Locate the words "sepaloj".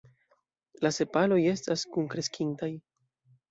0.95-1.39